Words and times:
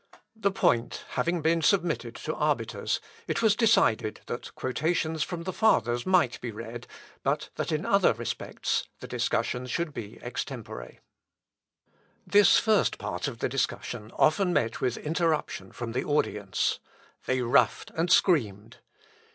The 0.35 0.49
point 0.49 1.05
having 1.09 1.43
been 1.43 1.61
submitted 1.61 2.15
to 2.15 2.33
arbiters, 2.33 2.99
it 3.27 3.43
was 3.43 3.55
decided 3.55 4.21
that 4.25 4.55
quotations 4.55 5.21
from 5.21 5.43
the 5.43 5.53
Fathers 5.53 6.07
might 6.07 6.41
be 6.41 6.49
read, 6.49 6.87
but 7.21 7.49
that 7.53 7.71
in 7.71 7.85
other 7.85 8.11
respects 8.11 8.87
the 8.99 9.07
discussion 9.07 9.67
should 9.67 9.93
be 9.93 10.17
extempore. 10.23 10.93
Seckendorf, 10.93 11.01
p. 11.85 11.91
192. 12.31 12.39
This 12.39 12.57
first 12.57 12.97
part 12.97 13.27
of 13.27 13.37
the 13.37 13.47
discussion 13.49 14.11
often 14.15 14.51
met 14.51 14.81
with 14.81 14.97
interruption 14.97 15.71
from 15.71 15.91
the 15.91 16.03
audience. 16.03 16.79
They 17.27 17.43
ruffed 17.43 17.91
and 17.91 18.11
screamed. 18.11 18.77